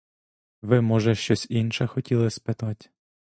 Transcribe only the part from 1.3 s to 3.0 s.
інше хотіли спитать.